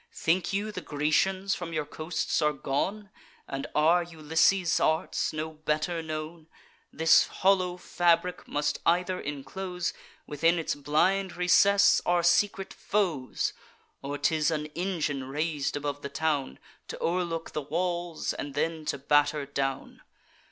Think 0.15 0.51
you 0.51 0.71
the 0.71 0.81
Grecians 0.81 1.53
from 1.53 1.73
your 1.73 1.85
coasts 1.85 2.41
are 2.41 2.53
gone? 2.53 3.11
And 3.47 3.67
are 3.75 4.01
Ulysses' 4.01 4.79
arts 4.79 5.31
no 5.31 5.51
better 5.51 6.01
known? 6.01 6.47
This 6.91 7.27
hollow 7.27 7.77
fabric 7.77 8.41
either 8.83 9.15
must 9.17 9.23
inclose, 9.23 9.93
Within 10.25 10.57
its 10.57 10.73
blind 10.73 11.37
recess, 11.37 12.01
our 12.03 12.23
secret 12.23 12.73
foes; 12.73 13.53
Or 14.01 14.17
'tis 14.17 14.49
an 14.49 14.65
engine 14.73 15.25
rais'd 15.25 15.75
above 15.77 16.01
the 16.01 16.09
town, 16.09 16.57
T' 16.87 16.97
o'erlook 16.99 17.51
the 17.51 17.61
walls, 17.61 18.33
and 18.33 18.55
then 18.55 18.85
to 18.85 18.97
batter 18.97 19.45
down. 19.45 20.01